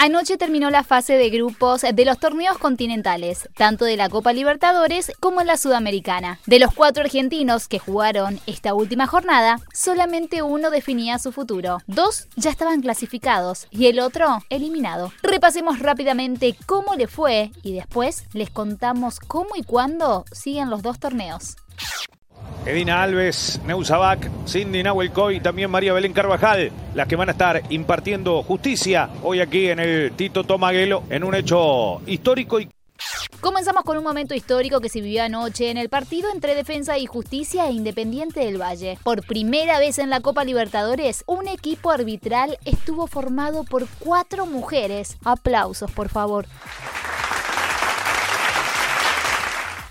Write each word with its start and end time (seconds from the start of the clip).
Anoche 0.00 0.38
terminó 0.38 0.70
la 0.70 0.84
fase 0.84 1.14
de 1.14 1.28
grupos 1.28 1.82
de 1.82 2.04
los 2.04 2.20
torneos 2.20 2.56
continentales, 2.56 3.48
tanto 3.56 3.84
de 3.84 3.96
la 3.96 4.08
Copa 4.08 4.32
Libertadores 4.32 5.10
como 5.18 5.40
en 5.40 5.48
la 5.48 5.56
Sudamericana. 5.56 6.38
De 6.46 6.60
los 6.60 6.72
cuatro 6.72 7.02
argentinos 7.02 7.66
que 7.66 7.80
jugaron 7.80 8.38
esta 8.46 8.74
última 8.74 9.08
jornada, 9.08 9.58
solamente 9.72 10.42
uno 10.42 10.70
definía 10.70 11.18
su 11.18 11.32
futuro. 11.32 11.78
Dos 11.88 12.28
ya 12.36 12.48
estaban 12.48 12.80
clasificados 12.80 13.66
y 13.72 13.86
el 13.86 13.98
otro 13.98 14.38
eliminado. 14.50 15.12
Repasemos 15.20 15.80
rápidamente 15.80 16.54
cómo 16.66 16.94
le 16.94 17.08
fue 17.08 17.50
y 17.64 17.72
después 17.72 18.26
les 18.32 18.50
contamos 18.50 19.18
cómo 19.18 19.56
y 19.56 19.64
cuándo 19.64 20.24
siguen 20.30 20.70
los 20.70 20.82
dos 20.82 21.00
torneos. 21.00 21.56
Edina 22.68 23.02
Alves, 23.02 23.60
Neusabac, 23.64 24.30
Cindy 24.46 24.82
Nahuelcoy 24.82 25.36
y 25.36 25.40
también 25.40 25.70
María 25.70 25.94
Belén 25.94 26.12
Carvajal, 26.12 26.70
las 26.94 27.08
que 27.08 27.16
van 27.16 27.30
a 27.30 27.32
estar 27.32 27.62
impartiendo 27.70 28.42
justicia 28.42 29.08
hoy 29.22 29.40
aquí 29.40 29.70
en 29.70 29.78
el 29.78 30.12
Tito 30.12 30.44
Tomaguelo 30.44 31.04
en 31.08 31.24
un 31.24 31.34
hecho 31.34 32.02
histórico 32.06 32.60
y 32.60 32.68
Comenzamos 33.40 33.84
con 33.84 33.96
un 33.96 34.04
momento 34.04 34.34
histórico 34.34 34.80
que 34.80 34.88
se 34.88 35.00
vivió 35.00 35.22
anoche 35.22 35.70
en 35.70 35.78
el 35.78 35.88
partido 35.88 36.28
entre 36.30 36.54
Defensa 36.54 36.98
y 36.98 37.06
Justicia 37.06 37.68
e 37.68 37.72
Independiente 37.72 38.40
del 38.40 38.60
Valle. 38.60 38.98
Por 39.02 39.24
primera 39.24 39.78
vez 39.78 39.98
en 39.98 40.10
la 40.10 40.20
Copa 40.20 40.44
Libertadores, 40.44 41.22
un 41.26 41.46
equipo 41.46 41.90
arbitral 41.90 42.58
estuvo 42.64 43.06
formado 43.06 43.64
por 43.64 43.86
cuatro 44.00 44.44
mujeres. 44.44 45.16
Aplausos, 45.24 45.90
por 45.92 46.08
favor 46.08 46.46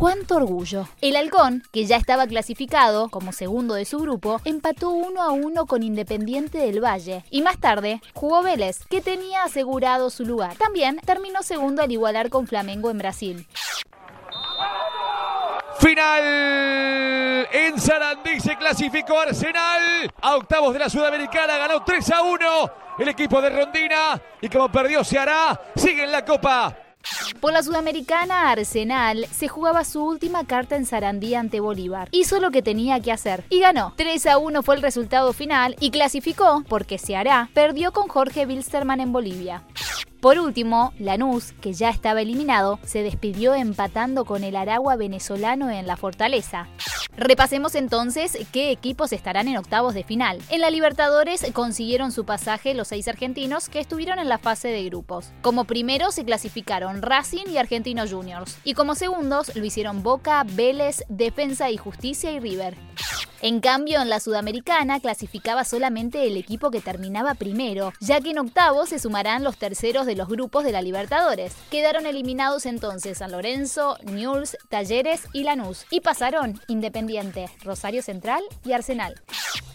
cuánto 0.00 0.36
orgullo. 0.36 0.88
El 1.02 1.14
Halcón, 1.14 1.62
que 1.72 1.84
ya 1.84 1.96
estaba 1.96 2.26
clasificado 2.26 3.10
como 3.10 3.32
segundo 3.32 3.74
de 3.74 3.84
su 3.84 3.98
grupo, 3.98 4.40
empató 4.46 4.88
uno 4.88 5.22
a 5.22 5.30
uno 5.30 5.66
con 5.66 5.82
Independiente 5.82 6.56
del 6.56 6.82
Valle. 6.82 7.22
Y 7.30 7.42
más 7.42 7.60
tarde 7.60 8.00
jugó 8.14 8.42
Vélez, 8.42 8.86
que 8.88 9.02
tenía 9.02 9.44
asegurado 9.44 10.08
su 10.08 10.24
lugar. 10.24 10.56
También 10.56 10.98
terminó 11.04 11.42
segundo 11.42 11.82
al 11.82 11.92
igualar 11.92 12.30
con 12.30 12.46
Flamengo 12.46 12.90
en 12.90 12.96
Brasil. 12.96 13.46
Final 15.78 17.48
en 17.52 17.78
Sarandí 17.78 18.40
se 18.40 18.56
clasificó 18.56 19.20
Arsenal 19.20 20.10
a 20.22 20.36
octavos 20.36 20.72
de 20.72 20.78
la 20.78 20.88
Sudamericana, 20.88 21.58
ganó 21.58 21.84
3 21.84 22.10
a 22.12 22.22
1 22.22 22.72
el 23.00 23.08
equipo 23.08 23.40
de 23.42 23.50
Rondina 23.50 24.20
y 24.40 24.48
como 24.48 24.72
perdió 24.72 25.04
se 25.04 25.18
hará, 25.18 25.60
sigue 25.76 26.04
en 26.04 26.12
la 26.12 26.24
Copa. 26.24 26.89
Por 27.38 27.52
la 27.52 27.62
Sudamericana, 27.62 28.50
Arsenal 28.50 29.26
se 29.30 29.48
jugaba 29.48 29.84
su 29.84 30.04
última 30.04 30.44
carta 30.44 30.76
en 30.76 30.86
Sarandí 30.86 31.34
ante 31.34 31.60
Bolívar. 31.60 32.08
Hizo 32.10 32.40
lo 32.40 32.50
que 32.50 32.62
tenía 32.62 33.00
que 33.00 33.12
hacer 33.12 33.44
y 33.48 33.60
ganó. 33.60 33.94
3 33.96 34.26
a 34.26 34.38
1 34.38 34.62
fue 34.62 34.74
el 34.76 34.82
resultado 34.82 35.32
final 35.32 35.76
y 35.80 35.90
clasificó, 35.90 36.64
porque 36.68 36.98
se 36.98 37.16
hará, 37.16 37.48
perdió 37.54 37.92
con 37.92 38.08
Jorge 38.08 38.46
Wilstermann 38.46 39.00
en 39.00 39.12
Bolivia. 39.12 39.62
Por 40.20 40.38
último, 40.38 40.92
Lanús, 40.98 41.52
que 41.62 41.72
ya 41.72 41.88
estaba 41.88 42.20
eliminado, 42.20 42.78
se 42.84 43.02
despidió 43.02 43.54
empatando 43.54 44.26
con 44.26 44.44
el 44.44 44.54
Aragua 44.54 44.96
venezolano 44.96 45.70
en 45.70 45.86
la 45.86 45.96
Fortaleza. 45.96 46.68
Repasemos 47.20 47.74
entonces 47.74 48.38
qué 48.50 48.70
equipos 48.70 49.12
estarán 49.12 49.46
en 49.46 49.58
octavos 49.58 49.92
de 49.92 50.04
final. 50.04 50.40
En 50.48 50.62
la 50.62 50.70
Libertadores 50.70 51.44
consiguieron 51.52 52.12
su 52.12 52.24
pasaje 52.24 52.72
los 52.72 52.88
seis 52.88 53.08
argentinos 53.08 53.68
que 53.68 53.78
estuvieron 53.78 54.18
en 54.18 54.30
la 54.30 54.38
fase 54.38 54.68
de 54.68 54.82
grupos. 54.86 55.30
Como 55.42 55.66
primeros 55.66 56.14
se 56.14 56.24
clasificaron 56.24 57.02
Racing 57.02 57.44
y 57.48 57.58
Argentinos 57.58 58.10
Juniors. 58.10 58.56
Y 58.64 58.72
como 58.72 58.94
segundos 58.94 59.54
lo 59.54 59.62
hicieron 59.62 60.02
Boca, 60.02 60.46
Vélez, 60.46 61.04
Defensa 61.10 61.70
y 61.70 61.76
Justicia 61.76 62.32
y 62.32 62.40
River. 62.40 62.78
En 63.42 63.60
cambio, 63.60 64.02
en 64.02 64.10
la 64.10 64.20
Sudamericana 64.20 65.00
clasificaba 65.00 65.64
solamente 65.64 66.26
el 66.26 66.36
equipo 66.36 66.70
que 66.70 66.82
terminaba 66.82 67.32
primero, 67.32 67.92
ya 67.98 68.20
que 68.20 68.32
en 68.32 68.38
octavos 68.38 68.90
se 68.90 68.98
sumarán 68.98 69.44
los 69.44 69.56
terceros 69.56 70.04
de 70.04 70.14
los 70.14 70.28
grupos 70.28 70.62
de 70.62 70.72
la 70.72 70.82
Libertadores. 70.82 71.54
Quedaron 71.70 72.04
eliminados 72.04 72.66
entonces 72.66 73.18
San 73.18 73.32
Lorenzo, 73.32 73.96
Newell's, 74.02 74.58
Talleres 74.68 75.22
y 75.32 75.44
Lanús, 75.44 75.86
y 75.90 76.00
pasaron 76.00 76.60
Independiente, 76.68 77.48
Rosario 77.64 78.02
Central 78.02 78.42
y 78.62 78.72
Arsenal. 78.72 79.14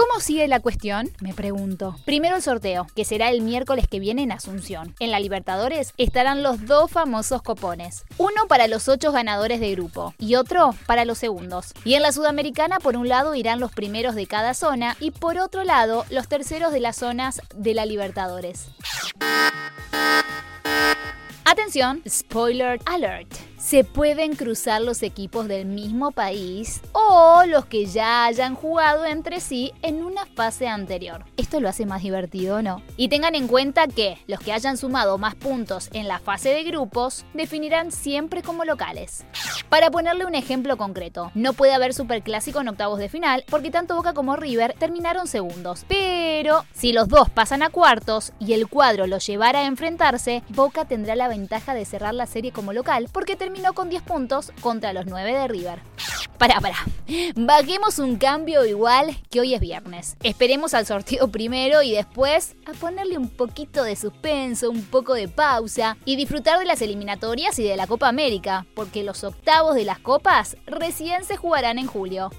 ¿Cómo 0.00 0.18
sigue 0.18 0.48
la 0.48 0.60
cuestión? 0.60 1.10
Me 1.20 1.34
pregunto. 1.34 1.94
Primero 2.06 2.36
el 2.36 2.40
sorteo, 2.40 2.86
que 2.96 3.04
será 3.04 3.28
el 3.28 3.42
miércoles 3.42 3.86
que 3.86 4.00
viene 4.00 4.22
en 4.22 4.32
Asunción. 4.32 4.94
En 4.98 5.10
la 5.10 5.20
Libertadores 5.20 5.92
estarán 5.98 6.42
los 6.42 6.64
dos 6.64 6.90
famosos 6.90 7.42
copones. 7.42 8.04
Uno 8.16 8.46
para 8.48 8.66
los 8.66 8.88
ocho 8.88 9.12
ganadores 9.12 9.60
de 9.60 9.72
grupo 9.72 10.14
y 10.16 10.36
otro 10.36 10.74
para 10.86 11.04
los 11.04 11.18
segundos. 11.18 11.74
Y 11.84 11.96
en 11.96 12.02
la 12.02 12.12
Sudamericana, 12.12 12.80
por 12.80 12.96
un 12.96 13.08
lado, 13.08 13.34
irán 13.34 13.60
los 13.60 13.72
primeros 13.72 14.14
de 14.14 14.26
cada 14.26 14.54
zona 14.54 14.96
y 15.00 15.10
por 15.10 15.36
otro 15.36 15.64
lado, 15.64 16.06
los 16.08 16.28
terceros 16.28 16.72
de 16.72 16.80
las 16.80 16.96
zonas 16.96 17.42
de 17.54 17.74
la 17.74 17.84
Libertadores. 17.84 18.68
Atención, 21.44 22.02
spoiler 22.08 22.80
alert 22.86 23.49
se 23.60 23.84
pueden 23.84 24.36
cruzar 24.36 24.80
los 24.80 25.02
equipos 25.02 25.46
del 25.46 25.66
mismo 25.66 26.12
país 26.12 26.80
o 26.92 27.42
los 27.46 27.66
que 27.66 27.84
ya 27.84 28.24
hayan 28.24 28.54
jugado 28.54 29.04
entre 29.04 29.40
sí 29.40 29.72
en 29.82 30.02
una 30.02 30.24
fase 30.24 30.66
anterior. 30.66 31.24
Esto 31.36 31.60
lo 31.60 31.68
hace 31.68 31.84
más 31.84 32.02
divertido, 32.02 32.62
¿no? 32.62 32.82
Y 32.96 33.08
tengan 33.08 33.34
en 33.34 33.48
cuenta 33.48 33.86
que 33.86 34.18
los 34.26 34.40
que 34.40 34.54
hayan 34.54 34.78
sumado 34.78 35.18
más 35.18 35.34
puntos 35.34 35.90
en 35.92 36.08
la 36.08 36.18
fase 36.18 36.48
de 36.48 36.64
grupos 36.64 37.26
definirán 37.34 37.92
siempre 37.92 38.42
como 38.42 38.64
locales. 38.64 39.26
Para 39.68 39.90
ponerle 39.90 40.24
un 40.24 40.34
ejemplo 40.34 40.78
concreto, 40.78 41.30
no 41.34 41.52
puede 41.52 41.74
haber 41.74 41.92
superclásico 41.92 42.60
en 42.60 42.68
octavos 42.68 42.98
de 42.98 43.10
final 43.10 43.44
porque 43.50 43.70
tanto 43.70 43.94
Boca 43.94 44.14
como 44.14 44.36
River 44.36 44.74
terminaron 44.78 45.26
segundos. 45.26 45.84
Pero 45.86 46.64
si 46.72 46.94
los 46.94 47.08
dos 47.08 47.28
pasan 47.28 47.62
a 47.62 47.68
cuartos 47.68 48.32
y 48.40 48.54
el 48.54 48.68
cuadro 48.68 49.06
los 49.06 49.26
llevara 49.26 49.60
a 49.60 49.66
enfrentarse, 49.66 50.42
Boca 50.48 50.86
tendrá 50.86 51.14
la 51.14 51.28
ventaja 51.28 51.74
de 51.74 51.84
cerrar 51.84 52.14
la 52.14 52.26
serie 52.26 52.52
como 52.52 52.72
local 52.72 53.08
porque 53.12 53.36
terminó 53.50 53.72
con 53.72 53.90
10 53.90 54.02
puntos 54.02 54.52
contra 54.60 54.92
los 54.92 55.06
9 55.06 55.32
de 55.32 55.48
River. 55.48 55.82
Pará, 56.40 56.58
pará. 56.58 56.78
Bajemos 57.36 57.98
un 57.98 58.16
cambio 58.16 58.64
igual 58.64 59.14
que 59.28 59.40
hoy 59.40 59.52
es 59.52 59.60
viernes. 59.60 60.16
Esperemos 60.22 60.72
al 60.72 60.86
sorteo 60.86 61.28
primero 61.28 61.82
y 61.82 61.92
después 61.92 62.56
a 62.64 62.72
ponerle 62.72 63.18
un 63.18 63.28
poquito 63.28 63.84
de 63.84 63.94
suspenso, 63.94 64.70
un 64.70 64.82
poco 64.82 65.12
de 65.12 65.28
pausa 65.28 65.98
y 66.06 66.16
disfrutar 66.16 66.58
de 66.58 66.64
las 66.64 66.80
eliminatorias 66.80 67.58
y 67.58 67.64
de 67.64 67.76
la 67.76 67.86
Copa 67.86 68.08
América, 68.08 68.64
porque 68.74 69.02
los 69.02 69.22
octavos 69.22 69.74
de 69.74 69.84
las 69.84 69.98
copas 69.98 70.56
recién 70.64 71.24
se 71.24 71.36
jugarán 71.36 71.78
en 71.78 71.86
julio. 71.86 72.30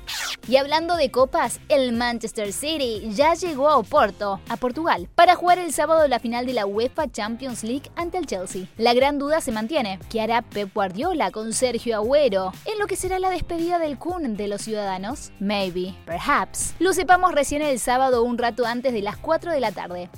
Y 0.47 0.56
hablando 0.56 0.95
de 0.95 1.12
copas, 1.12 1.59
el 1.69 1.91
Manchester 1.91 2.51
City 2.53 3.07
ya 3.12 3.35
llegó 3.35 3.69
a 3.69 3.78
Oporto, 3.78 4.39
a 4.50 4.57
Portugal, 4.57 5.09
para 5.13 5.35
jugar 5.35 5.59
el 5.59 5.73
sábado 5.73 6.07
la 6.07 6.19
final 6.19 6.47
de 6.47 6.53
la 6.53 6.66
UEFA 6.66 7.12
Champions 7.12 7.63
League 7.63 7.91
ante 7.95 8.18
el 8.18 8.25
Chelsea. 8.25 8.66
La 8.78 8.95
gran 8.95 9.19
duda 9.19 9.41
se 9.41 9.51
mantiene, 9.51 10.00
¿qué 10.09 10.22
hará 10.22 10.41
Pep 10.41 10.73
Guardiola 10.73 11.29
con 11.29 11.53
Sergio 11.53 11.95
Agüero 11.95 12.51
en 12.66 12.79
lo 12.79 12.88
que 12.88 12.95
será 12.95 13.19
la 13.19 13.29
despedida 13.29 13.78
del 13.78 13.91
Kun 13.97 14.38
de 14.38 14.47
los 14.47 14.62
ciudadanos? 14.62 15.31
Maybe, 15.40 15.96
perhaps. 16.06 16.74
Lo 16.79 16.94
sepamos 16.94 17.34
recién 17.34 17.62
el 17.62 17.79
sábado 17.79 18.24
un 18.24 18.38
rato 18.38 18.66
antes 18.66 18.94
de 18.94 19.02
las 19.02 19.18
4 19.18 19.52
de 19.52 19.59
la 19.59 19.72
tarde. 19.72 20.09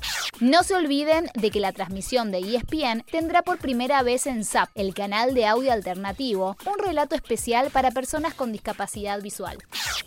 No 0.43 0.61
se 0.63 0.75
olviden 0.75 1.29
de 1.35 1.51
que 1.51 1.61
la 1.61 1.71
transmisión 1.71 2.29
de 2.29 2.39
ESPN 2.39 3.05
tendrá 3.09 3.43
por 3.43 3.59
primera 3.59 4.03
vez 4.03 4.27
en 4.27 4.43
SAP, 4.43 4.71
el 4.75 4.93
canal 4.93 5.33
de 5.33 5.45
audio 5.45 5.71
alternativo, 5.71 6.57
un 6.65 6.79
relato 6.79 7.15
especial 7.15 7.69
para 7.71 7.91
personas 7.91 8.33
con 8.33 8.51
discapacidad 8.51 9.21
visual. 9.21 9.57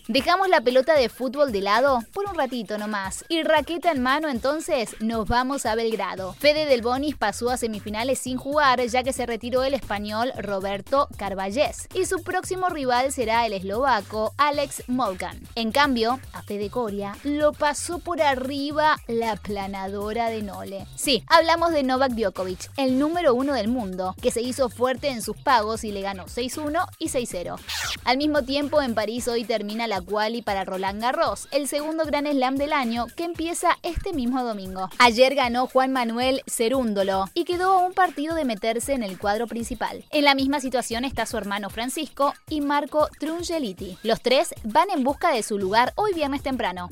Dejamos 0.09 0.49
la 0.49 0.61
pelota 0.61 0.95
de 0.95 1.09
fútbol 1.09 1.53
de 1.53 1.63
lado 1.63 2.01
por 2.13 2.29
un 2.29 2.37
ratito 2.37 2.77
nomás 2.77 3.25
y 3.29 3.43
raqueta 3.43 3.91
en 3.91 4.03
mano 4.03 4.29
entonces 4.29 4.95
nos 5.01 5.27
vamos 5.27 5.65
a 5.65 5.75
Belgrado. 5.75 6.35
Fede 6.35 6.67
del 6.67 6.83
Bonis 6.83 7.17
pasó 7.17 7.51
a 7.51 7.57
semifinales 7.57 8.19
sin 8.19 8.37
jugar 8.37 8.81
ya 8.87 9.03
que 9.03 9.15
se 9.15 9.25
retiró 9.25 9.65
el 9.65 9.73
español 9.73 10.33
Roberto 10.37 11.09
Carballés 11.17 11.89
y 11.95 12.05
su 12.05 12.23
próximo 12.23 12.69
rival 12.69 13.11
será 13.11 13.47
el 13.47 13.55
eslovaco 13.55 14.35
Alex 14.37 14.85
Molkan. 14.87 15.41
En 15.55 15.73
cambio, 15.73 16.21
a 16.35 16.43
Fede 16.43 16.69
Coria 16.69 17.17
lo 17.25 17.53
pasó 17.53 17.99
por 17.99 18.21
arriba 18.21 18.99
la 19.09 19.35
planadora 19.37 20.26
de 20.29 20.43
Nole. 20.43 20.87
Sí, 20.97 21.25
hablamos 21.29 21.73
de 21.73 21.83
Novak 21.83 22.13
Djokovic, 22.13 22.71
el 22.77 22.99
número 22.99 23.35
uno 23.35 23.55
del 23.55 23.69
mundo, 23.69 24.15
que 24.21 24.31
se 24.31 24.43
hizo 24.43 24.69
fuerte 24.69 25.09
en 25.09 25.23
sus 25.23 25.37
pagos 25.37 25.85
y 25.85 25.93
le 25.93 26.01
ganó 26.01 26.27
6-1 26.27 26.87
y 26.99 27.09
6-0. 27.09 27.59
Al 28.05 28.19
mismo 28.19 28.43
tiempo, 28.43 28.83
en 28.83 28.95
París 28.95 29.29
hoy 29.29 29.45
termina 29.45 29.87
la 29.87 30.01
quali 30.01 30.43
para 30.43 30.65
Roland 30.65 31.01
Garros, 31.01 31.49
el 31.51 31.69
segundo 31.69 32.05
gran 32.05 32.27
slam 32.27 32.57
del 32.57 32.73
año 32.73 33.07
que 33.17 33.25
empieza 33.25 33.79
este 33.83 34.13
mismo 34.13 34.43
domingo. 34.43 34.89
Ayer 34.99 35.35
ganó 35.35 35.67
Juan 35.67 35.93
Manuel 35.93 36.43
Cerúndolo 36.47 37.27
y 37.35 37.45
quedó 37.45 37.73
a 37.73 37.87
un 37.87 37.93
partido 37.93 38.35
de 38.35 38.45
meterse 38.45 38.93
en 38.93 39.03
el 39.03 39.19
cuadro 39.19 39.47
principal. 39.47 40.05
En 40.11 40.25
la 40.25 40.35
misma 40.35 40.61
situación 40.61 41.05
está 41.05 41.27
su 41.27 41.37
hermano 41.37 41.71
Francisco 41.71 42.35
y 42.49 42.61
Marco 42.61 43.09
Angeliti. 43.21 43.99
Los 44.03 44.21
tres 44.21 44.55
van 44.65 44.91
en 44.91 45.05
busca 45.05 45.33
de 45.33 45.43
su 45.43 45.59
lugar 45.59 45.93
hoy 45.97 46.13
viernes 46.15 46.43
temprano. 46.43 46.89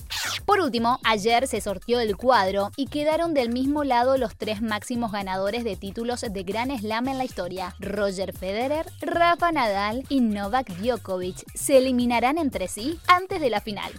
Por 0.46 0.61
último, 0.61 1.00
ayer 1.05 1.46
se 1.46 1.61
sortió 1.61 2.00
el 2.00 2.17
cuadro 2.17 2.70
y 2.76 2.87
quedaron 2.87 3.32
del 3.32 3.49
mismo 3.49 3.82
lado 3.82 4.19
los 4.19 4.37
tres 4.37 4.61
máximos 4.61 5.11
ganadores 5.11 5.64
de 5.64 5.76
títulos 5.76 6.20
de 6.20 6.43
Gran 6.43 6.76
Slam 6.79 7.08
en 7.08 7.19
la 7.19 7.25
historia. 7.25 7.75
Roger 7.81 8.37
Federer, 8.37 8.87
Rafa 9.00 9.52
Nadal 9.52 10.05
y 10.08 10.20
Novak 10.20 10.69
Djokovic 10.76 11.44
se 11.55 11.79
eliminarán 11.79 12.37
entre 12.37 12.69
sí 12.69 12.99
antes 13.06 13.41
de 13.41 13.49
la 13.49 13.61
final. 13.61 13.91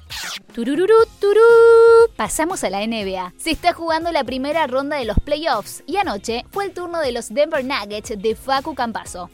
Turururu, 0.53 1.05
turú. 1.19 1.41
Pasamos 2.15 2.63
a 2.63 2.69
la 2.69 2.85
NBA. 2.85 3.33
Se 3.37 3.51
está 3.51 3.73
jugando 3.73 4.11
la 4.11 4.23
primera 4.23 4.67
ronda 4.67 4.97
de 4.97 5.05
los 5.05 5.19
playoffs 5.19 5.83
y 5.87 5.97
anoche 5.97 6.45
fue 6.51 6.65
el 6.65 6.73
turno 6.73 6.99
de 6.99 7.11
los 7.11 7.33
Denver 7.33 7.65
Nuggets 7.65 8.13
de 8.21 8.35
Facu 8.35 8.75
Campaso. 8.75 9.29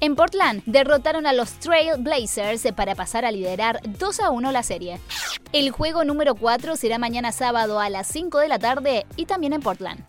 En 0.00 0.16
Portland 0.16 0.62
derrotaron 0.66 1.26
a 1.26 1.32
los 1.32 1.52
Trail 1.60 1.92
Blazers 1.98 2.66
para 2.74 2.94
pasar 2.94 3.24
a 3.24 3.30
liderar 3.30 3.80
2 3.98 4.20
a 4.20 4.30
1 4.30 4.52
la 4.52 4.62
serie. 4.62 5.00
El 5.54 5.70
juego 5.70 6.02
número 6.02 6.34
4 6.34 6.74
será 6.74 6.98
mañana 6.98 7.30
sábado 7.30 7.78
a 7.78 7.88
las 7.88 8.08
5 8.08 8.40
de 8.40 8.48
la 8.48 8.58
tarde 8.58 9.06
y 9.14 9.26
también 9.26 9.52
en 9.52 9.60
Portland. 9.60 10.04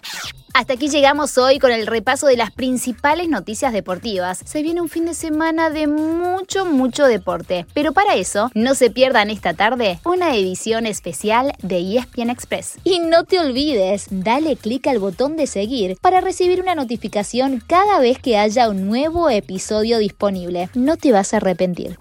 Hasta 0.56 0.74
aquí 0.74 0.90
llegamos 0.90 1.38
hoy 1.38 1.60
con 1.60 1.72
el 1.72 1.86
repaso 1.86 2.26
de 2.26 2.36
las 2.36 2.50
principales 2.50 3.30
noticias 3.30 3.72
deportivas. 3.72 4.40
Se 4.44 4.64
viene 4.64 4.82
un 4.82 4.90
fin 4.90 5.06
de 5.06 5.14
semana 5.14 5.70
de 5.70 5.86
mucho, 5.86 6.66
mucho 6.66 7.06
deporte. 7.06 7.68
Pero 7.76 7.94
para 7.94 8.16
eso, 8.16 8.50
no 8.56 8.74
se 8.74 8.90
pierdan 8.90 9.30
esta 9.30 9.54
tarde 9.54 10.00
una 10.04 10.36
edición 10.36 10.88
especial 10.88 11.54
de 11.62 11.96
ESPN 11.96 12.32
Express. 12.32 12.80
Y 12.84 12.98
no 12.98 13.24
te 13.26 13.40
olvides, 13.40 14.08
dale 14.10 14.56
clic 14.56 14.88
al 14.88 14.98
botón 14.98 15.38
de 15.38 15.46
seguir 15.46 15.96
para 16.02 16.22
recibir 16.22 16.60
una 16.60 16.74
notificación 16.74 17.62
cada 17.68 18.00
vez 18.00 18.18
que 18.18 18.40
haya 18.40 18.68
un 18.68 18.88
nuevo 18.88 19.30
episodio 19.30 20.00
disponible. 20.00 20.70
No 20.74 20.98
te 20.98 21.12
vas 21.12 21.36
a 21.36 21.38
arrepentir. 21.38 22.00